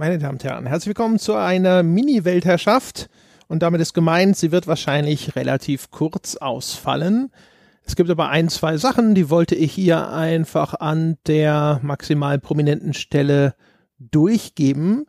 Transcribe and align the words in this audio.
Meine 0.00 0.18
Damen 0.18 0.34
und 0.34 0.44
Herren, 0.44 0.66
herzlich 0.66 0.90
willkommen 0.90 1.18
zu 1.18 1.34
einer 1.34 1.82
Mini-Weltherrschaft. 1.82 3.10
Und 3.48 3.64
damit 3.64 3.80
ist 3.80 3.94
gemeint, 3.94 4.36
sie 4.36 4.52
wird 4.52 4.68
wahrscheinlich 4.68 5.34
relativ 5.34 5.90
kurz 5.90 6.36
ausfallen. 6.36 7.32
Es 7.82 7.96
gibt 7.96 8.08
aber 8.08 8.28
ein, 8.28 8.48
zwei 8.48 8.76
Sachen, 8.76 9.16
die 9.16 9.28
wollte 9.28 9.56
ich 9.56 9.72
hier 9.72 10.10
einfach 10.10 10.74
an 10.74 11.16
der 11.26 11.80
maximal 11.82 12.38
prominenten 12.38 12.94
Stelle 12.94 13.56
durchgeben. 13.98 15.06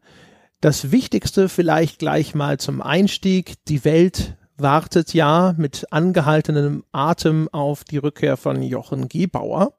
Das 0.59 0.91
Wichtigste 0.91 1.49
vielleicht 1.49 1.99
gleich 1.99 2.33
mal 2.33 2.57
zum 2.57 2.81
Einstieg. 2.81 3.63
Die 3.67 3.85
Welt 3.85 4.37
wartet 4.57 5.13
ja 5.13 5.53
mit 5.55 5.85
angehaltenem 5.91 6.83
Atem 6.91 7.47
auf 7.51 7.83
die 7.83 7.99
Rückkehr 7.99 8.37
von 8.37 8.63
Jochen 8.63 9.07
Gebauer. 9.07 9.73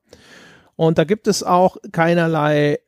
Und 0.77 0.98
da 0.98 1.02
gibt 1.02 1.27
es 1.27 1.42
auch 1.42 1.79
keinerlei 1.90 2.79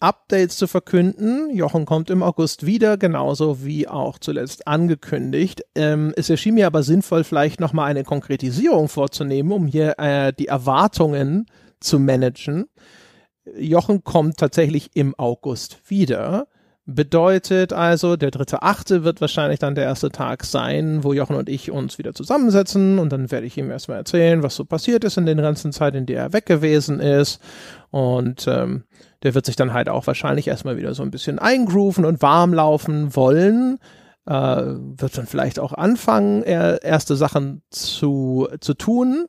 Updates 0.00 0.56
zu 0.56 0.66
verkünden. 0.66 1.54
Jochen 1.54 1.84
kommt 1.84 2.10
im 2.10 2.22
August 2.22 2.66
wieder, 2.66 2.96
genauso 2.96 3.64
wie 3.64 3.86
auch 3.86 4.18
zuletzt 4.18 4.66
angekündigt. 4.66 5.62
Ähm, 5.74 6.12
es 6.16 6.30
erschien 6.30 6.54
mir 6.54 6.66
aber 6.66 6.82
sinnvoll, 6.82 7.22
vielleicht 7.22 7.60
nochmal 7.60 7.90
eine 7.90 8.04
Konkretisierung 8.04 8.88
vorzunehmen, 8.88 9.52
um 9.52 9.66
hier 9.66 9.98
äh, 9.98 10.32
die 10.32 10.48
Erwartungen 10.48 11.46
zu 11.80 11.98
managen. 11.98 12.66
Jochen 13.56 14.02
kommt 14.04 14.38
tatsächlich 14.38 14.90
im 14.94 15.14
August 15.18 15.78
wieder. 15.88 16.46
Bedeutet 16.86 17.72
also, 17.72 18.16
der 18.16 18.30
dritte 18.30 18.62
Achte 18.62 19.04
wird 19.04 19.20
wahrscheinlich 19.20 19.60
dann 19.60 19.74
der 19.74 19.84
erste 19.84 20.10
Tag 20.10 20.44
sein, 20.44 21.04
wo 21.04 21.12
Jochen 21.12 21.36
und 21.36 21.48
ich 21.48 21.70
uns 21.70 21.98
wieder 21.98 22.14
zusammensetzen 22.14 22.98
und 22.98 23.12
dann 23.12 23.30
werde 23.30 23.46
ich 23.46 23.56
ihm 23.58 23.70
erstmal 23.70 23.98
erzählen, 23.98 24.42
was 24.42 24.56
so 24.56 24.64
passiert 24.64 25.04
ist 25.04 25.16
in 25.16 25.26
den 25.26 25.38
ganzen 25.38 25.72
Zeit, 25.72 25.94
in 25.94 26.06
der 26.06 26.22
er 26.22 26.32
weg 26.32 26.46
gewesen 26.46 26.98
ist. 26.98 27.40
Und 27.90 28.46
ähm, 28.48 28.84
der 29.22 29.34
wird 29.34 29.46
sich 29.46 29.56
dann 29.56 29.72
halt 29.72 29.88
auch 29.88 30.06
wahrscheinlich 30.06 30.48
erstmal 30.48 30.76
wieder 30.76 30.94
so 30.94 31.02
ein 31.02 31.10
bisschen 31.10 31.38
eingrooven 31.38 32.04
und 32.04 32.22
warm 32.22 32.54
laufen 32.54 33.14
wollen. 33.14 33.78
Äh, 34.26 34.32
wird 34.32 35.16
dann 35.16 35.26
vielleicht 35.26 35.58
auch 35.58 35.72
anfangen, 35.72 36.42
er, 36.42 36.82
erste 36.82 37.16
Sachen 37.16 37.62
zu, 37.70 38.48
zu 38.60 38.74
tun. 38.74 39.26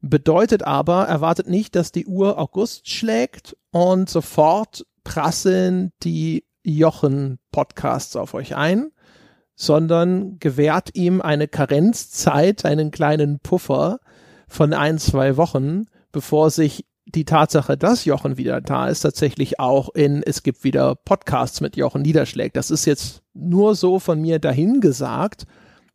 Bedeutet 0.00 0.62
aber, 0.62 1.04
erwartet 1.04 1.48
nicht, 1.48 1.74
dass 1.74 1.92
die 1.92 2.06
Uhr 2.06 2.38
August 2.38 2.88
schlägt 2.88 3.56
und 3.72 4.08
sofort 4.08 4.86
prasseln 5.02 5.92
die 6.02 6.44
Jochen-Podcasts 6.62 8.14
auf 8.14 8.34
euch 8.34 8.54
ein, 8.54 8.90
sondern 9.54 10.38
gewährt 10.38 10.90
ihm 10.94 11.20
eine 11.20 11.48
Karenzzeit, 11.48 12.64
einen 12.64 12.90
kleinen 12.90 13.40
Puffer 13.40 13.98
von 14.46 14.72
ein, 14.72 14.98
zwei 14.98 15.36
Wochen, 15.36 15.86
bevor 16.12 16.50
sich 16.50 16.86
die 17.14 17.24
Tatsache, 17.24 17.76
dass 17.76 18.04
Jochen 18.04 18.36
wieder 18.36 18.60
da 18.60 18.88
ist, 18.88 19.00
tatsächlich 19.00 19.58
auch 19.58 19.88
in, 19.94 20.22
es 20.22 20.42
gibt 20.42 20.64
wieder 20.64 20.94
Podcasts 20.94 21.60
mit 21.60 21.76
Jochen 21.76 22.02
niederschlägt. 22.02 22.56
Das 22.56 22.70
ist 22.70 22.84
jetzt 22.84 23.22
nur 23.32 23.74
so 23.74 23.98
von 23.98 24.20
mir 24.20 24.38
dahingesagt. 24.38 25.46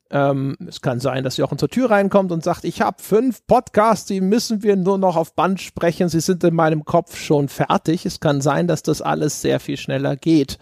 Ähm, 0.10 0.56
es 0.68 0.82
kann 0.82 1.00
sein, 1.00 1.24
dass 1.24 1.38
Jochen 1.38 1.58
zur 1.58 1.70
Tür 1.70 1.92
reinkommt 1.92 2.32
und 2.32 2.44
sagt, 2.44 2.66
ich 2.66 2.82
habe 2.82 3.02
fünf 3.02 3.46
Podcasts, 3.46 4.06
die 4.06 4.22
müssen 4.22 4.64
wir 4.64 4.76
nur 4.76 4.98
noch 4.98 5.16
auf 5.16 5.36
Band 5.36 5.62
sprechen. 5.62 6.10
Sie 6.10 6.20
sind 6.20 6.44
in 6.44 6.56
meinem 6.56 6.84
Kopf 6.86 7.18
schon 7.18 7.48
fertig. 7.48 8.06
Es 8.06 8.20
kann 8.20 8.42
sein, 8.42 8.68
dass 8.68 8.82
das 8.82 9.02
alles 9.02 9.42
sehr 9.42 9.60
viel 9.60 9.78
schneller 9.78 10.16
geht. 10.16 10.58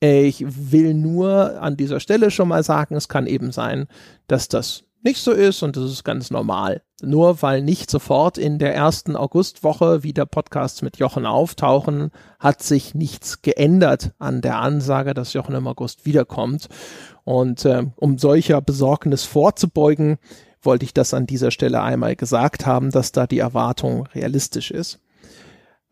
Ich 0.00 0.44
will 0.70 0.92
nur 0.92 1.62
an 1.62 1.76
dieser 1.76 1.98
Stelle 2.00 2.30
schon 2.30 2.48
mal 2.48 2.62
sagen, 2.62 2.94
es 2.94 3.08
kann 3.08 3.26
eben 3.26 3.52
sein, 3.52 3.86
dass 4.26 4.48
das 4.48 4.83
nicht 5.04 5.22
so 5.22 5.32
ist 5.32 5.62
und 5.62 5.76
das 5.76 5.84
ist 5.84 6.02
ganz 6.02 6.30
normal. 6.30 6.82
Nur 7.02 7.42
weil 7.42 7.62
nicht 7.62 7.90
sofort 7.90 8.38
in 8.38 8.58
der 8.58 8.74
ersten 8.74 9.16
Augustwoche 9.16 10.02
wieder 10.02 10.24
Podcasts 10.24 10.80
mit 10.80 10.96
Jochen 10.96 11.26
auftauchen, 11.26 12.10
hat 12.38 12.62
sich 12.62 12.94
nichts 12.94 13.42
geändert 13.42 14.12
an 14.18 14.40
der 14.40 14.58
Ansage, 14.58 15.12
dass 15.12 15.34
Jochen 15.34 15.54
im 15.54 15.66
August 15.66 16.06
wiederkommt. 16.06 16.68
Und 17.24 17.66
äh, 17.66 17.84
um 17.96 18.16
solcher 18.16 18.62
Besorgnis 18.62 19.24
vorzubeugen, 19.24 20.16
wollte 20.62 20.86
ich 20.86 20.94
das 20.94 21.12
an 21.12 21.26
dieser 21.26 21.50
Stelle 21.50 21.82
einmal 21.82 22.16
gesagt 22.16 22.64
haben, 22.64 22.90
dass 22.90 23.12
da 23.12 23.26
die 23.26 23.40
Erwartung 23.40 24.06
realistisch 24.14 24.70
ist. 24.70 25.00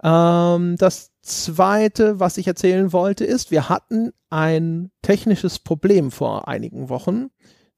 Ähm, 0.03 0.77
das 0.79 1.11
zweite, 1.21 2.19
was 2.19 2.39
ich 2.39 2.47
erzählen 2.47 2.93
wollte, 2.95 3.27
ist, 3.27 3.51
wir 3.51 3.69
hatten 3.69 4.13
ein 4.31 4.91
technisches 5.03 5.59
Problem 5.59 6.11
vor 6.11 6.49
einigen 6.49 6.89
Wochen 6.89 7.29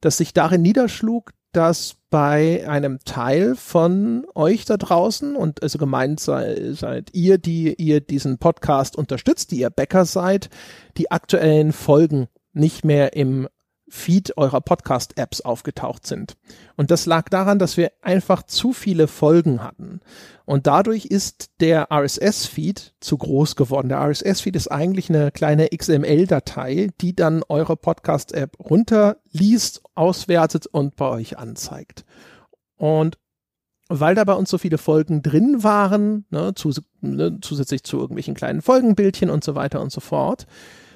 das 0.01 0.17
sich 0.17 0.33
darin 0.33 0.61
niederschlug, 0.61 1.31
dass 1.51 1.95
bei 2.09 2.67
einem 2.67 2.99
Teil 3.05 3.55
von 3.55 4.25
euch 4.35 4.65
da 4.65 4.75
draußen 4.75 5.35
und 5.35 5.63
also 5.63 5.77
gemeint 5.77 6.19
sei, 6.19 6.73
seid 6.73 7.13
ihr, 7.13 7.37
die 7.37 7.73
ihr 7.75 8.01
diesen 8.01 8.37
Podcast 8.39 8.97
unterstützt, 8.97 9.51
die 9.51 9.59
ihr 9.59 9.69
Bäcker 9.69 10.05
seid, 10.05 10.49
die 10.97 11.11
aktuellen 11.11 11.71
Folgen 11.71 12.27
nicht 12.51 12.83
mehr 12.83 13.15
im 13.15 13.47
Feed 13.87 14.37
eurer 14.37 14.61
Podcast-Apps 14.61 15.41
aufgetaucht 15.41 16.07
sind. 16.07 16.37
Und 16.75 16.91
das 16.91 17.05
lag 17.05 17.29
daran, 17.29 17.59
dass 17.59 17.77
wir 17.77 17.91
einfach 18.01 18.43
zu 18.43 18.73
viele 18.73 19.07
Folgen 19.07 19.63
hatten. 19.63 20.01
Und 20.45 20.67
dadurch 20.67 21.05
ist 21.05 21.51
der 21.59 21.91
RSS-Feed 21.91 22.95
zu 22.99 23.17
groß 23.17 23.55
geworden. 23.55 23.89
Der 23.89 23.99
RSS-Feed 23.99 24.55
ist 24.55 24.71
eigentlich 24.71 25.09
eine 25.09 25.31
kleine 25.31 25.69
XML-Datei, 25.69 26.89
die 27.01 27.15
dann 27.15 27.43
eure 27.47 27.77
Podcast-App 27.77 28.59
runterliest, 28.59 29.81
auswertet 29.93 30.67
und 30.67 30.95
bei 30.95 31.09
euch 31.09 31.37
anzeigt. 31.37 32.05
Und 32.77 33.17
weil 33.87 34.15
da 34.15 34.23
bei 34.23 34.33
uns 34.33 34.49
so 34.49 34.57
viele 34.57 34.77
Folgen 34.79 35.21
drin 35.21 35.63
waren, 35.63 36.25
ne, 36.31 36.53
zus 36.55 36.81
ne, 37.01 37.37
zusätzlich 37.41 37.83
zu 37.83 37.97
irgendwelchen 37.97 38.33
kleinen 38.33 38.63
Folgenbildchen 38.63 39.29
und 39.29 39.43
so 39.43 39.53
weiter 39.53 39.79
und 39.79 39.91
so 39.91 40.01
fort, 40.01 40.47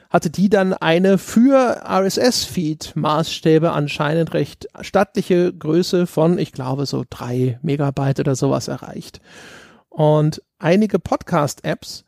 hatte 0.10 0.30
die 0.30 0.50
dann 0.50 0.74
eine 0.74 1.18
für 1.18 1.84
RSS-Feed-Maßstäbe 1.88 3.72
anscheinend 3.72 4.34
recht 4.34 4.68
stattliche 4.82 5.54
Größe 5.54 6.08
von, 6.08 6.40
ich 6.40 6.52
glaube, 6.52 6.86
so 6.86 7.04
drei 7.10 7.60
Megabyte 7.62 8.20
oder 8.20 8.36
sowas 8.36 8.68
erreicht. 8.68 9.22
Und 9.90 10.42
einige 10.58 10.98
Podcast-Apps 11.00 12.06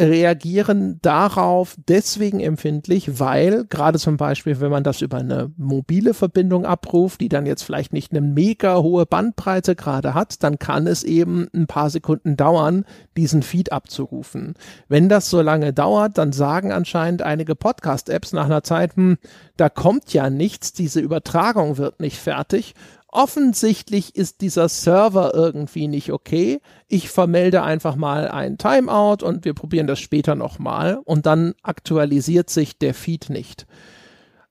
reagieren 0.00 0.98
darauf 1.02 1.76
deswegen 1.86 2.40
empfindlich, 2.40 3.20
weil 3.20 3.66
gerade 3.66 3.98
zum 3.98 4.16
Beispiel, 4.16 4.60
wenn 4.60 4.70
man 4.70 4.84
das 4.84 5.02
über 5.02 5.18
eine 5.18 5.52
mobile 5.56 6.14
Verbindung 6.14 6.64
abruft, 6.64 7.20
die 7.20 7.28
dann 7.28 7.46
jetzt 7.46 7.62
vielleicht 7.62 7.92
nicht 7.92 8.10
eine 8.10 8.22
mega 8.22 8.78
hohe 8.78 9.06
Bandbreite 9.06 9.76
gerade 9.76 10.14
hat, 10.14 10.42
dann 10.42 10.58
kann 10.58 10.86
es 10.86 11.04
eben 11.04 11.46
ein 11.54 11.66
paar 11.66 11.90
Sekunden 11.90 12.36
dauern, 12.36 12.84
diesen 13.16 13.42
Feed 13.42 13.70
abzurufen. 13.70 14.54
Wenn 14.88 15.08
das 15.08 15.28
so 15.28 15.42
lange 15.42 15.72
dauert, 15.72 16.18
dann 16.18 16.32
sagen 16.32 16.72
anscheinend 16.72 17.22
einige 17.22 17.54
Podcast-Apps 17.54 18.32
nach 18.32 18.46
einer 18.46 18.64
Zeit, 18.64 18.96
hm, 18.96 19.18
da 19.56 19.68
kommt 19.68 20.12
ja 20.12 20.30
nichts, 20.30 20.72
diese 20.72 21.00
Übertragung 21.00 21.76
wird 21.76 22.00
nicht 22.00 22.18
fertig 22.18 22.74
offensichtlich 23.12 24.16
ist 24.16 24.40
dieser 24.40 24.68
Server 24.68 25.32
irgendwie 25.34 25.86
nicht 25.86 26.12
okay. 26.12 26.60
Ich 26.88 27.10
vermelde 27.10 27.62
einfach 27.62 27.94
mal 27.94 28.28
ein 28.28 28.58
Timeout 28.58 29.24
und 29.24 29.44
wir 29.44 29.54
probieren 29.54 29.86
das 29.86 30.00
später 30.00 30.34
nochmal 30.34 30.98
und 31.04 31.26
dann 31.26 31.54
aktualisiert 31.62 32.50
sich 32.50 32.78
der 32.78 32.94
Feed 32.94 33.30
nicht. 33.30 33.66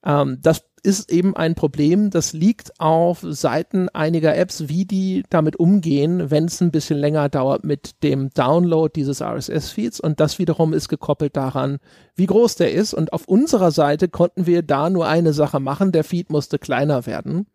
Ähm, 0.04 0.38
das 0.40 0.64
ist 0.82 1.12
eben 1.12 1.36
ein 1.36 1.54
Problem, 1.54 2.10
das 2.10 2.32
liegt 2.32 2.80
auf 2.80 3.20
Seiten 3.22 3.88
einiger 3.88 4.36
Apps, 4.36 4.68
wie 4.68 4.84
die 4.84 5.22
damit 5.30 5.56
umgehen, 5.56 6.30
wenn 6.30 6.46
es 6.46 6.60
ein 6.60 6.72
bisschen 6.72 6.98
länger 6.98 7.28
dauert 7.28 7.64
mit 7.64 8.02
dem 8.02 8.30
Download 8.30 8.90
dieses 8.94 9.22
RSS-Feeds. 9.22 10.00
Und 10.00 10.18
das 10.18 10.40
wiederum 10.40 10.72
ist 10.72 10.88
gekoppelt 10.88 11.36
daran, 11.36 11.78
wie 12.16 12.26
groß 12.26 12.56
der 12.56 12.72
ist. 12.72 12.94
Und 12.94 13.12
auf 13.12 13.28
unserer 13.28 13.70
Seite 13.70 14.08
konnten 14.08 14.46
wir 14.46 14.62
da 14.62 14.90
nur 14.90 15.06
eine 15.06 15.32
Sache 15.32 15.60
machen, 15.60 15.92
der 15.92 16.02
Feed 16.02 16.30
musste 16.30 16.58
kleiner 16.58 17.06
werden. 17.06 17.46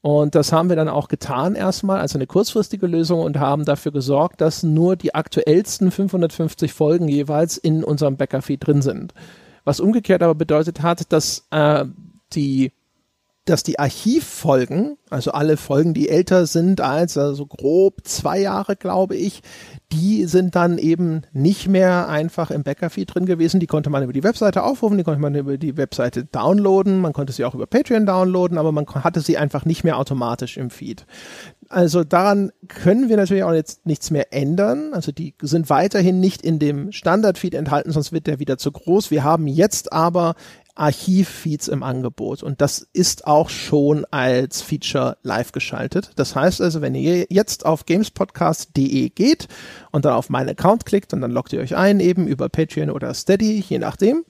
Und 0.00 0.34
das 0.34 0.50
haben 0.50 0.68
wir 0.68 0.76
dann 0.76 0.88
auch 0.88 1.08
getan 1.08 1.54
erstmal 1.54 2.00
als 2.00 2.14
eine 2.14 2.26
kurzfristige 2.26 2.86
Lösung 2.86 3.20
und 3.20 3.38
haben 3.38 3.64
dafür 3.64 3.92
gesorgt, 3.92 4.40
dass 4.40 4.62
nur 4.62 4.96
die 4.96 5.14
aktuellsten 5.14 5.90
550 5.90 6.72
Folgen 6.72 7.06
jeweils 7.06 7.56
in 7.56 7.84
unserem 7.84 8.16
Bäckerfeed 8.16 8.66
drin 8.66 8.82
sind. 8.82 9.14
Was 9.64 9.78
umgekehrt 9.78 10.22
aber 10.22 10.34
bedeutet 10.34 10.82
hat, 10.82 11.12
dass 11.12 11.46
äh, 11.50 11.84
die 12.34 12.72
dass 13.44 13.64
die 13.64 13.80
Archivfolgen, 13.80 14.98
also 15.10 15.32
alle 15.32 15.56
Folgen, 15.56 15.94
die 15.94 16.08
älter 16.08 16.46
sind 16.46 16.80
als 16.80 17.18
also 17.18 17.44
grob 17.46 18.06
zwei 18.06 18.38
Jahre, 18.38 18.76
glaube 18.76 19.16
ich, 19.16 19.42
die 19.90 20.26
sind 20.26 20.54
dann 20.54 20.78
eben 20.78 21.22
nicht 21.32 21.66
mehr 21.66 22.08
einfach 22.08 22.52
im 22.52 22.62
Backerfeed 22.62 23.12
drin 23.12 23.26
gewesen. 23.26 23.58
Die 23.58 23.66
konnte 23.66 23.90
man 23.90 24.04
über 24.04 24.12
die 24.12 24.22
Webseite 24.22 24.62
aufrufen, 24.62 24.96
die 24.96 25.02
konnte 25.02 25.20
man 25.20 25.34
über 25.34 25.58
die 25.58 25.76
Webseite 25.76 26.24
downloaden, 26.24 27.00
man 27.00 27.12
konnte 27.12 27.32
sie 27.32 27.44
auch 27.44 27.54
über 27.54 27.66
Patreon 27.66 28.06
downloaden, 28.06 28.58
aber 28.58 28.70
man 28.70 28.86
hatte 28.86 29.20
sie 29.20 29.36
einfach 29.36 29.64
nicht 29.64 29.82
mehr 29.82 29.98
automatisch 29.98 30.56
im 30.56 30.70
Feed. 30.70 31.04
Also 31.68 32.04
daran 32.04 32.52
können 32.68 33.08
wir 33.08 33.16
natürlich 33.16 33.44
auch 33.44 33.52
jetzt 33.52 33.86
nichts 33.86 34.10
mehr 34.10 34.32
ändern. 34.32 34.92
Also 34.92 35.10
die 35.10 35.34
sind 35.42 35.68
weiterhin 35.68 36.20
nicht 36.20 36.42
in 36.42 36.58
dem 36.58 36.92
Standardfeed 36.92 37.54
enthalten, 37.54 37.92
sonst 37.92 38.12
wird 38.12 38.26
der 38.26 38.38
wieder 38.38 38.58
zu 38.58 38.70
groß. 38.70 39.10
Wir 39.10 39.24
haben 39.24 39.46
jetzt 39.46 39.92
aber 39.92 40.34
Archivfeeds 40.74 41.68
im 41.68 41.82
Angebot 41.82 42.42
und 42.42 42.60
das 42.62 42.86
ist 42.92 43.26
auch 43.26 43.50
schon 43.50 44.06
als 44.10 44.62
Feature 44.62 45.18
live 45.22 45.52
geschaltet. 45.52 46.12
Das 46.16 46.34
heißt 46.34 46.62
also, 46.62 46.80
wenn 46.80 46.94
ihr 46.94 47.26
jetzt 47.28 47.66
auf 47.66 47.84
gamespodcast.de 47.84 49.10
geht 49.10 49.48
und 49.90 50.06
dann 50.06 50.14
auf 50.14 50.30
meinen 50.30 50.48
Account 50.48 50.86
klickt 50.86 51.12
und 51.12 51.20
dann 51.20 51.30
loggt 51.30 51.52
ihr 51.52 51.60
euch 51.60 51.76
ein, 51.76 52.00
eben 52.00 52.26
über 52.26 52.48
Patreon 52.48 52.90
oder 52.90 53.12
Steady, 53.12 53.62
je 53.68 53.78
nachdem, 53.78 54.24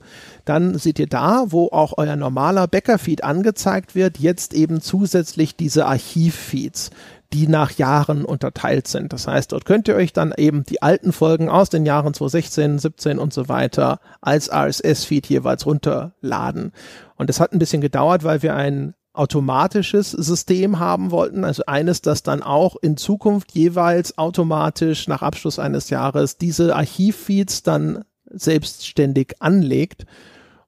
dann 0.44 0.76
seht 0.78 0.98
ihr 0.98 1.06
da, 1.06 1.46
wo 1.48 1.68
auch 1.68 1.94
euer 1.96 2.16
normaler 2.16 2.66
Bäcker-Feed 2.66 3.22
angezeigt 3.22 3.94
wird, 3.94 4.18
jetzt 4.18 4.52
eben 4.52 4.80
zusätzlich 4.80 5.54
diese 5.54 5.86
Archivfeeds 5.86 6.90
die 7.32 7.48
nach 7.48 7.72
Jahren 7.72 8.24
unterteilt 8.24 8.88
sind. 8.88 9.12
Das 9.12 9.26
heißt, 9.26 9.52
dort 9.52 9.64
könnt 9.64 9.88
ihr 9.88 9.96
euch 9.96 10.12
dann 10.12 10.34
eben 10.36 10.64
die 10.64 10.82
alten 10.82 11.12
Folgen 11.12 11.48
aus 11.48 11.70
den 11.70 11.86
Jahren 11.86 12.14
2016, 12.14 12.78
17 12.78 13.18
und 13.18 13.32
so 13.32 13.48
weiter 13.48 14.00
als 14.20 14.50
RSS-Feed 14.52 15.26
jeweils 15.26 15.66
runterladen. 15.66 16.72
Und 17.16 17.30
es 17.30 17.40
hat 17.40 17.52
ein 17.52 17.58
bisschen 17.58 17.80
gedauert, 17.80 18.24
weil 18.24 18.42
wir 18.42 18.54
ein 18.54 18.94
automatisches 19.14 20.10
System 20.10 20.78
haben 20.78 21.10
wollten, 21.10 21.44
also 21.44 21.64
eines, 21.66 22.00
das 22.00 22.22
dann 22.22 22.42
auch 22.42 22.76
in 22.80 22.96
Zukunft 22.96 23.52
jeweils 23.52 24.16
automatisch 24.16 25.06
nach 25.06 25.22
Abschluss 25.22 25.58
eines 25.58 25.90
Jahres 25.90 26.38
diese 26.38 26.74
Archivfeeds 26.74 27.62
dann 27.62 28.04
selbstständig 28.30 29.34
anlegt 29.40 30.06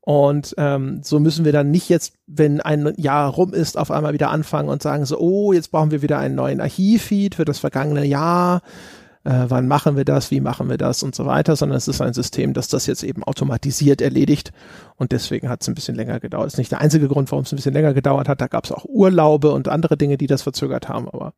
und 0.06 0.54
ähm, 0.58 1.00
so 1.02 1.18
müssen 1.18 1.46
wir 1.46 1.52
dann 1.52 1.70
nicht 1.70 1.88
jetzt, 1.88 2.12
wenn 2.26 2.60
ein 2.60 2.92
Jahr 2.98 3.30
rum 3.30 3.54
ist, 3.54 3.78
auf 3.78 3.90
einmal 3.90 4.12
wieder 4.12 4.30
anfangen 4.30 4.68
und 4.68 4.82
sagen 4.82 5.06
so, 5.06 5.18
oh, 5.18 5.54
jetzt 5.54 5.70
brauchen 5.70 5.92
wir 5.92 6.02
wieder 6.02 6.18
einen 6.18 6.34
neuen 6.34 6.60
Archivfeed 6.60 7.34
für 7.34 7.46
das 7.46 7.58
vergangene 7.58 8.04
Jahr. 8.04 8.60
Äh, 9.24 9.46
wann 9.48 9.66
machen 9.66 9.96
wir 9.96 10.04
das? 10.04 10.30
Wie 10.30 10.42
machen 10.42 10.68
wir 10.68 10.76
das? 10.76 11.02
Und 11.02 11.14
so 11.14 11.24
weiter, 11.24 11.56
sondern 11.56 11.78
es 11.78 11.88
ist 11.88 12.02
ein 12.02 12.12
System, 12.12 12.52
das 12.52 12.68
das 12.68 12.84
jetzt 12.86 13.02
eben 13.02 13.24
automatisiert 13.24 14.02
erledigt. 14.02 14.52
Und 14.96 15.12
deswegen 15.12 15.48
hat 15.48 15.62
es 15.62 15.68
ein 15.68 15.74
bisschen 15.74 15.94
länger 15.94 16.20
gedauert. 16.20 16.48
Ist 16.48 16.58
nicht 16.58 16.72
der 16.72 16.82
einzige 16.82 17.08
Grund, 17.08 17.32
warum 17.32 17.44
es 17.44 17.52
ein 17.54 17.56
bisschen 17.56 17.72
länger 17.72 17.94
gedauert 17.94 18.28
hat. 18.28 18.42
Da 18.42 18.48
gab 18.48 18.64
es 18.64 18.72
auch 18.72 18.84
Urlaube 18.84 19.52
und 19.52 19.68
andere 19.68 19.96
Dinge, 19.96 20.18
die 20.18 20.26
das 20.26 20.42
verzögert 20.42 20.86
haben. 20.86 21.08
Aber 21.08 21.32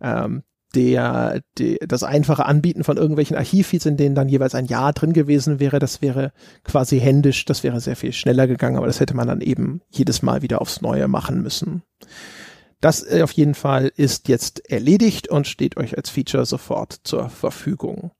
ähm, 0.00 0.44
der, 0.74 1.40
der, 1.58 1.78
das 1.86 2.02
einfache 2.02 2.46
Anbieten 2.46 2.84
von 2.84 2.96
irgendwelchen 2.96 3.36
Archivfeeds, 3.36 3.86
in 3.86 3.96
denen 3.96 4.14
dann 4.14 4.28
jeweils 4.28 4.54
ein 4.54 4.66
Jahr 4.66 4.92
drin 4.92 5.12
gewesen 5.12 5.60
wäre, 5.60 5.78
das 5.78 6.02
wäre 6.02 6.32
quasi 6.64 7.00
händisch, 7.00 7.44
das 7.44 7.62
wäre 7.62 7.80
sehr 7.80 7.96
viel 7.96 8.12
schneller 8.12 8.46
gegangen, 8.46 8.76
aber 8.76 8.86
das 8.86 9.00
hätte 9.00 9.14
man 9.14 9.28
dann 9.28 9.40
eben 9.40 9.82
jedes 9.90 10.22
Mal 10.22 10.42
wieder 10.42 10.60
aufs 10.60 10.80
Neue 10.80 11.08
machen 11.08 11.42
müssen. 11.42 11.82
Das 12.80 13.02
äh, 13.02 13.22
auf 13.22 13.32
jeden 13.32 13.54
Fall 13.54 13.92
ist 13.96 14.28
jetzt 14.28 14.70
erledigt 14.70 15.28
und 15.28 15.46
steht 15.46 15.76
euch 15.76 15.96
als 15.96 16.10
Feature 16.10 16.44
sofort 16.44 17.00
zur 17.04 17.30
Verfügung. 17.30 18.10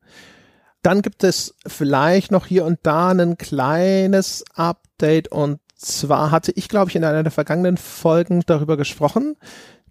Dann 0.82 1.02
gibt 1.02 1.22
es 1.24 1.54
vielleicht 1.66 2.32
noch 2.32 2.46
hier 2.46 2.64
und 2.64 2.78
da 2.82 3.10
ein 3.10 3.38
kleines 3.38 4.44
Update 4.54 5.28
und 5.28 5.60
zwar 5.76 6.30
hatte 6.30 6.52
ich, 6.52 6.68
glaube 6.68 6.90
ich, 6.90 6.96
in 6.96 7.04
einer 7.04 7.22
der 7.22 7.32
vergangenen 7.32 7.76
Folgen 7.76 8.42
darüber 8.46 8.76
gesprochen, 8.76 9.36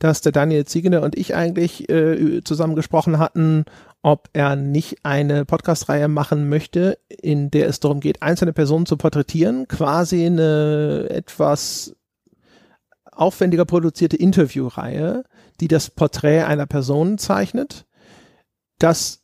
dass 0.02 0.22
der 0.22 0.32
Daniel 0.32 0.66
Ziegner 0.66 1.04
und 1.04 1.16
ich 1.16 1.36
eigentlich 1.36 1.88
äh, 1.88 2.44
zusammen 2.44 2.76
gesprochen 2.76 3.20
hatten, 3.20 3.66
ob 4.02 4.30
er 4.34 4.56
nicht 4.56 5.06
eine 5.06 5.46
Podcast-Reihe 5.46 6.08
machen 6.08 6.50
möchte, 6.50 6.98
in 7.08 7.52
der 7.52 7.68
es 7.68 7.80
darum 7.80 8.00
geht, 8.00 8.24
einzelne 8.24 8.52
Personen 8.52 8.88
zu 8.88 8.98
porträtieren, 8.98 9.68
quasi 9.68 10.26
eine 10.26 11.06
etwas 11.12 11.96
aufwendiger 13.12 13.66
produzierte 13.66 14.18
Interviewreihe, 14.18 15.24
die 15.60 15.68
das 15.68 15.92
Porträt 15.92 16.46
einer 16.46 16.66
Person 16.66 17.20
zeichnet. 17.20 17.86
Das 18.80 19.22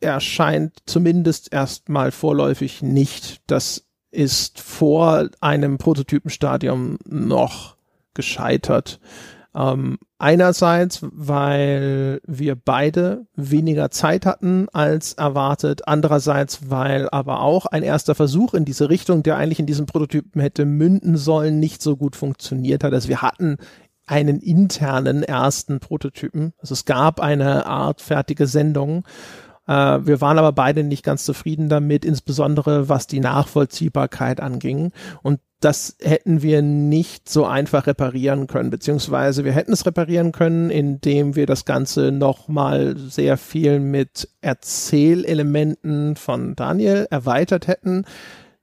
erscheint 0.00 0.76
zumindest 0.84 1.54
erstmal 1.54 2.12
vorläufig 2.12 2.82
nicht. 2.82 3.40
Das 3.46 3.86
ist 4.10 4.60
vor 4.60 5.30
einem 5.40 5.78
Prototypenstadium 5.78 6.98
noch 7.06 7.78
gescheitert. 8.12 9.00
Ähm, 9.54 9.98
einerseits, 10.18 11.00
weil 11.02 12.20
wir 12.26 12.54
beide 12.54 13.26
weniger 13.34 13.90
Zeit 13.90 14.26
hatten 14.26 14.68
als 14.72 15.14
erwartet. 15.14 15.88
Andererseits, 15.88 16.70
weil 16.70 17.08
aber 17.10 17.40
auch 17.40 17.66
ein 17.66 17.82
erster 17.82 18.14
Versuch 18.14 18.54
in 18.54 18.64
diese 18.64 18.90
Richtung, 18.90 19.22
der 19.22 19.36
eigentlich 19.36 19.60
in 19.60 19.66
diesem 19.66 19.86
Prototypen 19.86 20.40
hätte 20.40 20.64
münden 20.64 21.16
sollen, 21.16 21.58
nicht 21.58 21.82
so 21.82 21.96
gut 21.96 22.14
funktioniert 22.14 22.84
hat. 22.84 22.92
Also 22.92 23.08
wir 23.08 23.22
hatten 23.22 23.56
einen 24.06 24.40
internen 24.40 25.22
ersten 25.22 25.80
Prototypen. 25.80 26.52
Also 26.58 26.74
es 26.74 26.84
gab 26.84 27.20
eine 27.20 27.66
Art 27.66 28.00
fertige 28.00 28.46
Sendung 28.46 29.04
äh, 29.68 30.06
wir 30.06 30.20
waren 30.20 30.38
aber 30.38 30.52
beide 30.52 30.82
nicht 30.82 31.04
ganz 31.04 31.24
zufrieden 31.24 31.68
damit, 31.68 32.04
insbesondere 32.04 32.88
was 32.88 33.06
die 33.06 33.20
Nachvollziehbarkeit 33.20 34.40
anging. 34.40 34.92
Und 35.22 35.40
das 35.60 35.96
hätten 36.00 36.42
wir 36.42 36.62
nicht 36.62 37.28
so 37.28 37.44
einfach 37.44 37.86
reparieren 37.86 38.46
können, 38.46 38.70
beziehungsweise 38.70 39.44
wir 39.44 39.52
hätten 39.52 39.72
es 39.72 39.86
reparieren 39.86 40.30
können, 40.30 40.70
indem 40.70 41.34
wir 41.34 41.46
das 41.46 41.64
Ganze 41.64 42.12
nochmal 42.12 42.96
sehr 42.96 43.36
viel 43.36 43.80
mit 43.80 44.28
Erzählelementen 44.40 46.14
von 46.14 46.54
Daniel 46.54 47.08
erweitert 47.10 47.66
hätten. 47.66 48.04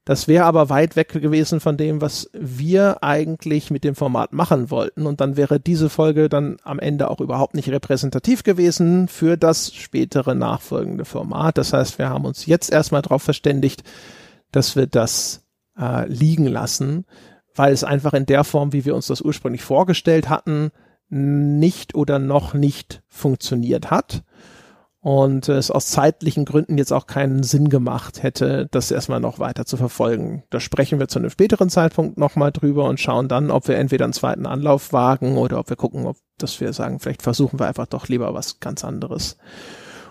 Das 0.05 0.27
wäre 0.27 0.45
aber 0.45 0.69
weit 0.69 0.95
weg 0.95 1.09
gewesen 1.09 1.59
von 1.59 1.77
dem, 1.77 1.99
was 1.99 2.29
wir 2.31 3.03
eigentlich 3.03 3.71
mit 3.71 3.83
dem 3.83 3.95
Format 3.95 4.33
machen 4.33 4.69
wollten. 4.69 5.07
Und 5.07 5.19
dann 5.19 5.35
wäre 5.35 5.59
diese 5.59 5.89
Folge 5.89 6.29
dann 6.29 6.57
am 6.63 6.77
Ende 6.77 7.09
auch 7.09 7.19
überhaupt 7.19 7.55
nicht 7.55 7.69
repräsentativ 7.69 8.43
gewesen 8.43 9.07
für 9.07 9.35
das 9.35 9.73
spätere 9.73 10.35
nachfolgende 10.35 11.05
Format. 11.05 11.57
Das 11.57 11.73
heißt, 11.73 11.97
wir 11.97 12.09
haben 12.09 12.25
uns 12.25 12.45
jetzt 12.45 12.71
erstmal 12.71 13.01
darauf 13.01 13.23
verständigt, 13.23 13.83
dass 14.51 14.75
wir 14.75 14.85
das 14.85 15.44
äh, 15.79 16.07
liegen 16.07 16.47
lassen, 16.47 17.05
weil 17.53 17.73
es 17.73 17.83
einfach 17.83 18.13
in 18.13 18.25
der 18.25 18.43
Form, 18.43 18.73
wie 18.73 18.85
wir 18.85 18.95
uns 18.95 19.07
das 19.07 19.21
ursprünglich 19.21 19.63
vorgestellt 19.63 20.29
hatten, 20.29 20.71
nicht 21.09 21.95
oder 21.95 22.19
noch 22.19 22.53
nicht 22.53 23.03
funktioniert 23.07 23.91
hat 23.91 24.23
und 25.05 25.49
es 25.49 25.69
aus 25.69 25.85
zeitlichen 25.85 26.45
Gründen 26.45 26.79
jetzt 26.79 26.91
auch 26.91 27.05
keinen 27.05 27.43
Sinn 27.43 27.69
gemacht 27.69 28.23
hätte, 28.23 28.67
das 28.71 28.89
erstmal 28.89 29.19
noch 29.19 29.37
weiter 29.37 29.67
zu 29.67 29.77
verfolgen. 29.77 30.43
Da 30.49 30.59
sprechen 30.59 30.97
wir 30.97 31.07
zu 31.07 31.19
einem 31.19 31.29
späteren 31.29 31.69
Zeitpunkt 31.69 32.17
nochmal 32.17 32.51
drüber 32.51 32.85
und 32.85 32.99
schauen 32.99 33.27
dann, 33.27 33.51
ob 33.51 33.67
wir 33.67 33.77
entweder 33.77 34.05
einen 34.05 34.13
zweiten 34.13 34.47
Anlauf 34.47 34.93
wagen 34.93 35.37
oder 35.37 35.59
ob 35.59 35.69
wir 35.69 35.75
gucken, 35.75 36.07
ob 36.07 36.17
dass 36.39 36.59
wir 36.59 36.73
sagen, 36.73 36.99
vielleicht 36.99 37.21
versuchen 37.21 37.59
wir 37.59 37.67
einfach 37.67 37.85
doch 37.85 38.07
lieber 38.07 38.33
was 38.33 38.59
ganz 38.59 38.83
anderes. 38.83 39.37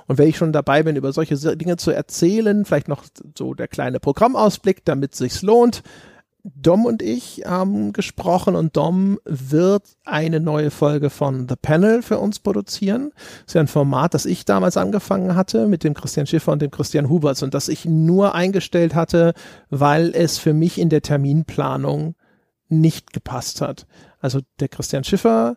Und 0.06 0.18
wenn 0.18 0.28
ich 0.28 0.36
schon 0.36 0.52
dabei 0.52 0.82
bin, 0.82 0.96
über 0.96 1.12
solche 1.12 1.36
Dinge 1.56 1.76
zu 1.76 1.90
erzählen, 1.90 2.64
vielleicht 2.64 2.88
noch 2.88 3.04
so 3.36 3.54
der 3.54 3.68
kleine 3.68 4.00
Programmausblick, 4.00 4.84
damit 4.84 5.14
sich's 5.14 5.42
lohnt. 5.42 5.82
Dom 6.44 6.84
und 6.84 7.00
ich 7.00 7.44
haben 7.46 7.94
gesprochen 7.94 8.54
und 8.54 8.76
Dom 8.76 9.18
wird 9.24 9.84
eine 10.04 10.40
neue 10.40 10.70
Folge 10.70 11.08
von 11.08 11.48
The 11.48 11.56
Panel 11.56 12.02
für 12.02 12.18
uns 12.18 12.38
produzieren. 12.38 13.12
Das 13.14 13.46
ist 13.46 13.54
ja 13.54 13.62
ein 13.62 13.66
Format, 13.66 14.12
das 14.12 14.26
ich 14.26 14.44
damals 14.44 14.76
angefangen 14.76 15.36
hatte 15.36 15.66
mit 15.66 15.84
dem 15.84 15.94
Christian 15.94 16.26
Schiffer 16.26 16.52
und 16.52 16.60
dem 16.60 16.70
Christian 16.70 17.08
Huberts 17.08 17.42
und 17.42 17.54
das 17.54 17.68
ich 17.68 17.86
nur 17.86 18.34
eingestellt 18.34 18.94
hatte, 18.94 19.32
weil 19.70 20.12
es 20.14 20.36
für 20.36 20.52
mich 20.52 20.78
in 20.78 20.90
der 20.90 21.00
Terminplanung 21.00 22.14
nicht 22.68 23.14
gepasst 23.14 23.62
hat. 23.62 23.86
Also 24.20 24.40
der 24.60 24.68
Christian 24.68 25.04
Schiffer, 25.04 25.56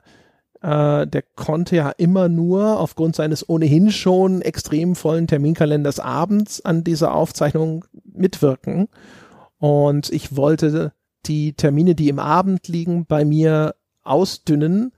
äh, 0.62 1.08
der 1.08 1.24
konnte 1.36 1.76
ja 1.76 1.90
immer 1.92 2.30
nur 2.30 2.80
aufgrund 2.80 3.16
seines 3.16 3.48
ohnehin 3.48 3.92
schon 3.92 4.42
extrem 4.42 4.96
vollen 4.96 5.28
Terminkalenders 5.28 6.00
abends 6.00 6.64
an 6.64 6.84
dieser 6.84 7.14
Aufzeichnung 7.14 7.86
mitwirken. 8.04 8.88
Und 9.60 10.10
ich 10.12 10.36
wollte 10.36 10.94
die 11.26 11.54
Termine, 11.54 11.96
die 11.96 12.10
im 12.10 12.20
Abend 12.20 12.68
liegen, 12.68 13.06
bei 13.06 13.26
mir 13.26 13.76
ausdünnen. 14.04 14.94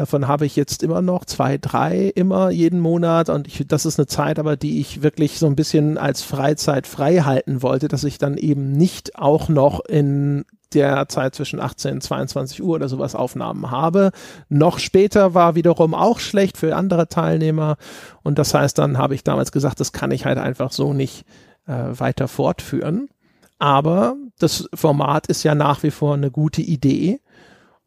Davon 0.00 0.28
habe 0.28 0.46
ich 0.46 0.56
jetzt 0.56 0.82
immer 0.82 1.02
noch 1.02 1.26
zwei, 1.26 1.58
drei 1.58 2.10
immer 2.14 2.48
jeden 2.48 2.80
Monat 2.80 3.28
und 3.28 3.46
ich, 3.46 3.66
das 3.68 3.84
ist 3.84 3.98
eine 3.98 4.06
Zeit, 4.06 4.38
aber 4.38 4.56
die 4.56 4.80
ich 4.80 5.02
wirklich 5.02 5.38
so 5.38 5.44
ein 5.44 5.56
bisschen 5.56 5.98
als 5.98 6.22
Freizeit 6.22 6.86
frei 6.86 7.18
halten 7.18 7.60
wollte, 7.60 7.86
dass 7.86 8.04
ich 8.04 8.16
dann 8.16 8.38
eben 8.38 8.72
nicht 8.72 9.18
auch 9.18 9.50
noch 9.50 9.84
in 9.84 10.46
der 10.72 11.06
Zeit 11.10 11.34
zwischen 11.34 11.60
18 11.60 11.96
und 11.96 12.02
22 12.02 12.62
Uhr 12.62 12.76
oder 12.76 12.88
sowas 12.88 13.14
Aufnahmen 13.14 13.70
habe. 13.70 14.12
Noch 14.48 14.78
später 14.78 15.34
war 15.34 15.54
wiederum 15.54 15.92
auch 15.92 16.18
schlecht 16.18 16.56
für 16.56 16.74
andere 16.74 17.08
Teilnehmer 17.08 17.76
und 18.22 18.38
das 18.38 18.54
heißt, 18.54 18.78
dann 18.78 18.96
habe 18.96 19.14
ich 19.14 19.22
damals 19.22 19.52
gesagt, 19.52 19.80
das 19.80 19.92
kann 19.92 20.12
ich 20.12 20.24
halt 20.24 20.38
einfach 20.38 20.72
so 20.72 20.94
nicht 20.94 21.26
äh, 21.66 21.72
weiter 21.92 22.26
fortführen. 22.26 23.10
Aber 23.58 24.16
das 24.38 24.66
Format 24.72 25.26
ist 25.26 25.42
ja 25.42 25.54
nach 25.54 25.82
wie 25.82 25.90
vor 25.90 26.14
eine 26.14 26.30
gute 26.30 26.62
Idee. 26.62 27.20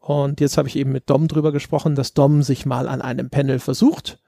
Und 0.04 0.42
jetzt 0.42 0.58
habe 0.58 0.68
ich 0.68 0.76
eben 0.76 0.92
mit 0.92 1.08
Dom 1.08 1.28
drüber 1.28 1.50
gesprochen, 1.50 1.94
dass 1.94 2.12
Dom 2.12 2.42
sich 2.42 2.66
mal 2.66 2.88
an 2.88 3.00
einem 3.00 3.30
Panel 3.30 3.58
versucht. 3.58 4.18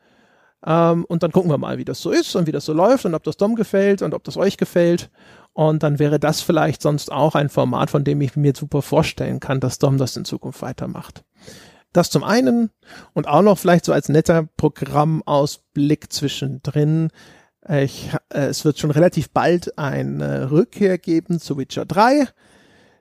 Ähm, 0.64 1.04
und 1.04 1.22
dann 1.22 1.32
gucken 1.32 1.50
wir 1.50 1.58
mal, 1.58 1.76
wie 1.76 1.84
das 1.84 2.00
so 2.00 2.10
ist 2.10 2.34
und 2.34 2.46
wie 2.46 2.52
das 2.52 2.64
so 2.64 2.72
läuft 2.72 3.04
und 3.04 3.14
ob 3.14 3.22
das 3.24 3.36
Dom 3.36 3.56
gefällt 3.56 4.00
und 4.00 4.14
ob 4.14 4.24
das 4.24 4.38
euch 4.38 4.56
gefällt. 4.56 5.10
Und 5.52 5.82
dann 5.82 5.98
wäre 5.98 6.18
das 6.18 6.40
vielleicht 6.40 6.80
sonst 6.80 7.12
auch 7.12 7.34
ein 7.34 7.50
Format, 7.50 7.90
von 7.90 8.04
dem 8.04 8.22
ich 8.22 8.36
mir 8.36 8.54
super 8.56 8.80
vorstellen 8.80 9.38
kann, 9.38 9.60
dass 9.60 9.78
Dom 9.78 9.98
das 9.98 10.16
in 10.16 10.24
Zukunft 10.24 10.62
weitermacht. 10.62 11.24
Das 11.92 12.08
zum 12.08 12.24
einen 12.24 12.70
und 13.12 13.28
auch 13.28 13.42
noch 13.42 13.58
vielleicht 13.58 13.84
so 13.84 13.92
als 13.92 14.08
netter 14.08 14.48
Programmausblick 14.56 16.10
zwischendrin. 16.10 17.10
Ich, 17.68 18.08
äh, 18.30 18.46
es 18.46 18.64
wird 18.64 18.78
schon 18.78 18.92
relativ 18.92 19.28
bald 19.28 19.76
eine 19.76 20.50
Rückkehr 20.50 20.96
geben 20.96 21.38
zu 21.38 21.58
Witcher 21.58 21.84
3. 21.84 22.28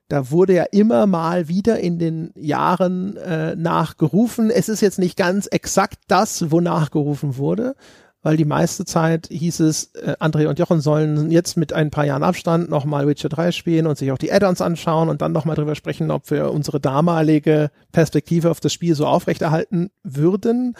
da 0.08 0.30
wurde 0.30 0.54
ja 0.54 0.64
immer 0.72 1.08
mal 1.08 1.48
wieder 1.48 1.80
in 1.80 1.98
den 1.98 2.32
Jahren 2.36 3.18
äh, 3.18 3.56
nachgerufen. 3.56 4.52
Es 4.52 4.70
ist 4.70 4.82
jetzt 4.82 5.00
nicht 5.00 5.18
ganz 5.18 5.48
exakt 5.48 6.00
das, 6.08 6.52
wonach 6.52 6.92
gerufen 6.92 7.38
wurde, 7.38 7.76
weil 8.22 8.38
die 8.38 8.46
meiste 8.46 8.86
Zeit 8.86 9.28
hieß 9.32 9.62
es, 9.62 9.96
äh, 9.96 10.16
André 10.20 10.48
und 10.48 10.60
Jochen 10.60 10.80
sollen 10.80 11.32
jetzt 11.32 11.58
mit 11.58 11.74
ein 11.74 11.90
paar 11.90 12.06
Jahren 12.06 12.22
Abstand 12.22 12.70
nochmal 12.70 13.08
Witcher 13.08 13.30
3 13.30 13.52
spielen 13.52 13.88
und 13.88 13.98
sich 13.98 14.12
auch 14.12 14.20
die 14.20 14.32
Add-ons 14.32 14.62
anschauen 14.62 15.10
und 15.10 15.24
dann 15.24 15.32
nochmal 15.32 15.56
drüber 15.56 15.74
sprechen, 15.74 16.12
ob 16.12 16.30
wir 16.30 16.52
unsere 16.52 16.80
damalige 16.80 17.72
Perspektive 17.92 18.52
auf 18.52 18.60
das 18.60 18.74
Spiel 18.74 18.94
so 18.94 19.08
aufrechterhalten 19.08 19.90
würden. 20.04 20.76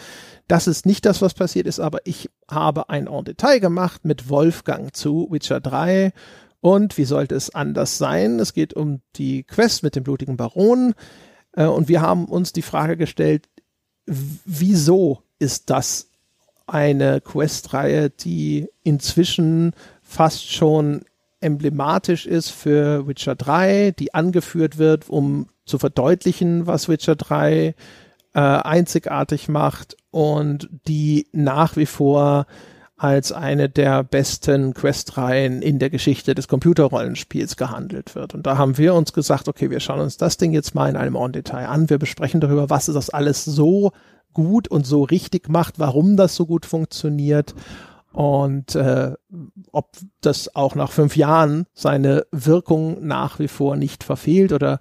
Das 0.46 0.68
ist 0.68 0.86
nicht 0.86 1.04
das, 1.04 1.20
was 1.20 1.34
passiert 1.34 1.66
ist, 1.66 1.80
aber 1.80 1.98
ich 2.04 2.30
habe 2.48 2.90
ein 2.90 3.08
En 3.08 3.24
Detail 3.24 3.58
gemacht 3.58 4.04
mit 4.04 4.28
Wolfgang 4.28 4.94
zu 4.94 5.26
Witcher 5.30 5.60
3 5.60 6.12
und 6.66 6.98
wie 6.98 7.04
sollte 7.04 7.36
es 7.36 7.54
anders 7.54 7.96
sein? 7.96 8.40
Es 8.40 8.52
geht 8.52 8.74
um 8.74 9.00
die 9.14 9.44
Quest 9.44 9.84
mit 9.84 9.94
dem 9.94 10.02
blutigen 10.02 10.36
Baron. 10.36 10.94
Äh, 11.52 11.66
und 11.66 11.86
wir 11.86 12.00
haben 12.00 12.24
uns 12.24 12.52
die 12.52 12.62
Frage 12.62 12.96
gestellt, 12.96 13.48
wieso 14.04 15.22
ist 15.38 15.70
das 15.70 16.08
eine 16.66 17.20
Questreihe, 17.20 18.10
die 18.10 18.66
inzwischen 18.82 19.74
fast 20.02 20.50
schon 20.50 21.02
emblematisch 21.38 22.26
ist 22.26 22.50
für 22.50 23.06
Witcher 23.06 23.36
3, 23.36 23.92
die 23.96 24.12
angeführt 24.12 24.76
wird, 24.76 25.08
um 25.08 25.46
zu 25.66 25.78
verdeutlichen, 25.78 26.66
was 26.66 26.88
Witcher 26.88 27.14
3 27.14 27.76
äh, 28.34 28.40
einzigartig 28.40 29.48
macht 29.48 29.96
und 30.10 30.68
die 30.88 31.28
nach 31.30 31.76
wie 31.76 31.86
vor 31.86 32.48
als 32.96 33.30
eine 33.30 33.68
der 33.68 34.02
besten 34.04 34.72
Questreihen 34.72 35.60
in 35.60 35.78
der 35.78 35.90
Geschichte 35.90 36.34
des 36.34 36.48
Computerrollenspiels 36.48 37.56
gehandelt 37.56 38.14
wird. 38.14 38.34
Und 38.34 38.46
da 38.46 38.56
haben 38.56 38.78
wir 38.78 38.94
uns 38.94 39.12
gesagt, 39.12 39.48
okay, 39.48 39.70
wir 39.70 39.80
schauen 39.80 40.00
uns 40.00 40.16
das 40.16 40.38
Ding 40.38 40.52
jetzt 40.52 40.74
mal 40.74 40.88
in 40.88 40.96
einem 40.96 41.14
On-Detail 41.14 41.66
an. 41.66 41.90
Wir 41.90 41.98
besprechen 41.98 42.40
darüber, 42.40 42.70
was 42.70 42.86
das 42.86 43.10
alles 43.10 43.44
so 43.44 43.92
gut 44.32 44.68
und 44.68 44.86
so 44.86 45.02
richtig 45.02 45.48
macht, 45.48 45.78
warum 45.78 46.16
das 46.16 46.34
so 46.34 46.46
gut 46.46 46.64
funktioniert 46.64 47.54
und 48.12 48.74
äh, 48.74 49.12
ob 49.72 49.90
das 50.22 50.56
auch 50.56 50.74
nach 50.74 50.90
fünf 50.90 51.16
Jahren 51.16 51.66
seine 51.74 52.26
Wirkung 52.32 53.06
nach 53.06 53.38
wie 53.38 53.48
vor 53.48 53.76
nicht 53.76 54.04
verfehlt 54.04 54.54
oder 54.54 54.80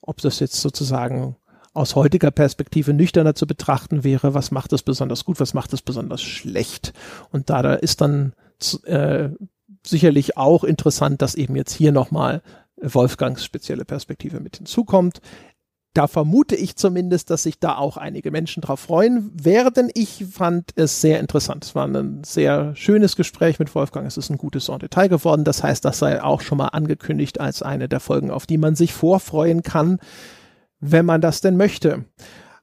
ob 0.00 0.22
das 0.22 0.40
jetzt 0.40 0.62
sozusagen 0.62 1.36
aus 1.72 1.94
heutiger 1.94 2.30
Perspektive 2.30 2.92
nüchterner 2.92 3.34
zu 3.34 3.46
betrachten 3.46 4.02
wäre, 4.02 4.34
was 4.34 4.50
macht 4.50 4.72
es 4.72 4.82
besonders 4.82 5.24
gut, 5.24 5.40
was 5.40 5.54
macht 5.54 5.72
es 5.72 5.82
besonders 5.82 6.22
schlecht. 6.22 6.92
Und 7.30 7.50
da, 7.50 7.62
da 7.62 7.74
ist 7.74 8.00
dann 8.00 8.32
äh, 8.84 9.28
sicherlich 9.86 10.36
auch 10.36 10.64
interessant, 10.64 11.22
dass 11.22 11.34
eben 11.34 11.56
jetzt 11.56 11.72
hier 11.72 11.92
nochmal 11.92 12.42
Wolfgangs 12.82 13.44
spezielle 13.44 13.84
Perspektive 13.84 14.40
mit 14.40 14.56
hinzukommt 14.56 15.20
da 15.94 16.06
vermute 16.06 16.54
ich 16.54 16.76
zumindest, 16.76 17.30
dass 17.30 17.42
sich 17.42 17.58
da 17.58 17.76
auch 17.76 17.96
einige 17.96 18.30
Menschen 18.30 18.60
drauf 18.60 18.80
freuen 18.80 19.32
werden. 19.34 19.90
Ich 19.94 20.24
fand 20.30 20.70
es 20.76 21.00
sehr 21.00 21.18
interessant. 21.18 21.64
Es 21.64 21.74
war 21.74 21.86
ein 21.86 22.22
sehr 22.22 22.76
schönes 22.76 23.16
Gespräch 23.16 23.58
mit 23.58 23.74
Wolfgang. 23.74 24.06
Es 24.06 24.16
ist 24.16 24.30
ein 24.30 24.38
gutes 24.38 24.68
en 24.68 24.78
Detail 24.78 25.08
geworden. 25.08 25.42
Das 25.42 25.64
heißt, 25.64 25.84
das 25.84 25.98
sei 25.98 26.22
auch 26.22 26.42
schon 26.42 26.58
mal 26.58 26.68
angekündigt 26.68 27.40
als 27.40 27.62
eine 27.62 27.88
der 27.88 27.98
Folgen, 27.98 28.30
auf 28.30 28.46
die 28.46 28.58
man 28.58 28.76
sich 28.76 28.92
vorfreuen 28.92 29.64
kann, 29.64 29.98
wenn 30.80 31.06
man 31.06 31.20
das 31.20 31.40
denn 31.40 31.56
möchte. 31.56 32.04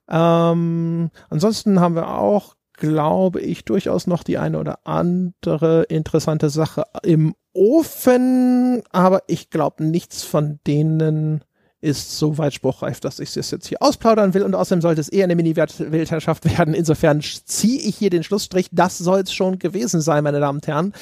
Ähm, 0.09 1.09
ansonsten 1.29 1.79
haben 1.79 1.95
wir 1.95 2.09
auch, 2.09 2.55
glaube 2.73 3.41
ich, 3.41 3.65
durchaus 3.65 4.07
noch 4.07 4.23
die 4.23 4.37
eine 4.37 4.59
oder 4.59 4.79
andere 4.85 5.83
interessante 5.83 6.49
Sache 6.49 6.83
im 7.03 7.35
Ofen, 7.53 8.83
aber 8.91 9.23
ich 9.27 9.49
glaube 9.49 9.83
nichts 9.83 10.23
von 10.23 10.59
denen 10.67 11.43
ist 11.79 12.17
so 12.17 12.37
weit 12.37 12.53
spruchreif, 12.53 12.99
dass 12.99 13.19
ich 13.19 13.35
es 13.35 13.51
jetzt 13.51 13.67
hier 13.67 13.81
ausplaudern 13.81 14.33
will 14.33 14.43
und 14.43 14.55
außerdem 14.55 14.81
sollte 14.81 15.01
es 15.01 15.09
eher 15.09 15.25
eine 15.25 15.35
Mini-Weltherrschaft 15.35 16.45
werden. 16.57 16.73
Insofern 16.73 17.21
ziehe 17.21 17.79
ich 17.79 17.95
hier 17.95 18.09
den 18.09 18.23
Schlussstrich. 18.23 18.69
Das 18.71 18.97
soll 18.97 19.21
es 19.21 19.33
schon 19.33 19.59
gewesen 19.59 20.01
sein, 20.01 20.23
meine 20.23 20.39
Damen 20.39 20.57
und 20.57 20.67
Herren. 20.67 20.93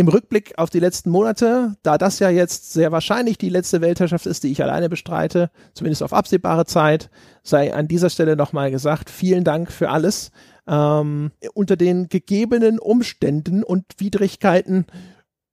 Im 0.00 0.08
Rückblick 0.08 0.54
auf 0.56 0.70
die 0.70 0.80
letzten 0.80 1.10
Monate, 1.10 1.76
da 1.82 1.98
das 1.98 2.20
ja 2.20 2.30
jetzt 2.30 2.72
sehr 2.72 2.90
wahrscheinlich 2.90 3.36
die 3.36 3.50
letzte 3.50 3.82
Weltherrschaft 3.82 4.24
ist, 4.24 4.44
die 4.44 4.50
ich 4.50 4.62
alleine 4.62 4.88
bestreite, 4.88 5.50
zumindest 5.74 6.02
auf 6.02 6.14
absehbare 6.14 6.64
Zeit, 6.64 7.10
sei 7.42 7.74
an 7.74 7.86
dieser 7.86 8.08
Stelle 8.08 8.34
nochmal 8.34 8.70
gesagt, 8.70 9.10
vielen 9.10 9.44
Dank 9.44 9.70
für 9.70 9.90
alles. 9.90 10.30
Ähm, 10.66 11.32
unter 11.52 11.76
den 11.76 12.08
gegebenen 12.08 12.78
Umständen 12.78 13.62
und 13.62 13.84
Widrigkeiten 13.98 14.86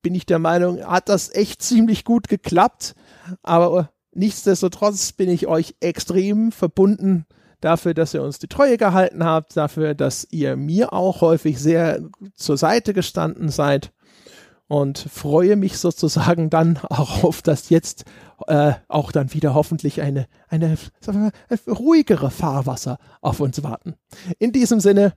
bin 0.01 0.15
ich 0.15 0.25
der 0.25 0.39
Meinung, 0.39 0.81
hat 0.81 1.09
das 1.09 1.29
echt 1.35 1.61
ziemlich 1.61 2.05
gut 2.05 2.29
geklappt. 2.29 2.95
Aber 3.43 3.89
Nichtsdestotrotz 4.13 5.11
bin 5.11 5.29
ich 5.29 5.45
euch 5.45 5.75
extrem 5.81 6.53
verbunden 6.53 7.25
dafür, 7.59 7.93
dass 7.93 8.13
ihr 8.13 8.23
uns 8.23 8.39
die 8.39 8.47
Treue 8.47 8.77
gehalten 8.77 9.25
habt, 9.25 9.57
dafür, 9.57 9.93
dass 9.93 10.25
ihr 10.31 10.55
mir 10.55 10.93
auch 10.93 11.19
häufig 11.19 11.59
sehr 11.59 11.99
zur 12.33 12.55
Seite 12.55 12.93
gestanden 12.93 13.49
seid 13.49 13.91
und 14.67 14.97
freue 14.97 15.55
mich 15.55 15.77
sozusagen 15.77 16.50
dann 16.50 16.77
auch 16.77 17.24
auf 17.24 17.41
das 17.41 17.69
jetzt 17.69 18.05
äh, 18.47 18.74
auch 18.88 19.12
dann 19.12 19.33
wieder 19.33 19.53
hoffentlich 19.53 20.01
eine, 20.01 20.27
eine 20.50 20.77
wir, 21.05 21.31
ruhigere 21.67 22.29
Fahrwasser 22.29 23.00
auf 23.21 23.39
uns 23.39 23.63
warten. 23.63 23.95
In 24.39 24.51
diesem 24.51 24.79
Sinne, 24.79 25.13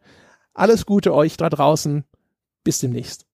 alles 0.54 0.86
Gute 0.86 1.14
euch 1.14 1.36
da 1.36 1.48
draußen. 1.48 2.04
Bis 2.62 2.78
demnächst. 2.78 3.29